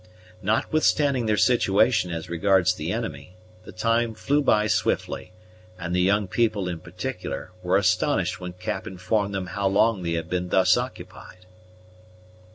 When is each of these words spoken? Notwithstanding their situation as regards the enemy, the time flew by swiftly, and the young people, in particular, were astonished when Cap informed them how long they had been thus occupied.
Notwithstanding 0.41 1.27
their 1.27 1.37
situation 1.37 2.09
as 2.09 2.27
regards 2.27 2.73
the 2.73 2.91
enemy, 2.91 3.35
the 3.65 3.71
time 3.71 4.15
flew 4.15 4.41
by 4.41 4.65
swiftly, 4.65 5.31
and 5.77 5.95
the 5.95 6.01
young 6.01 6.27
people, 6.27 6.67
in 6.67 6.79
particular, 6.79 7.51
were 7.61 7.77
astonished 7.77 8.39
when 8.39 8.53
Cap 8.53 8.87
informed 8.87 9.35
them 9.35 9.45
how 9.53 9.67
long 9.67 10.01
they 10.01 10.13
had 10.13 10.27
been 10.27 10.49
thus 10.49 10.75
occupied. 10.75 11.45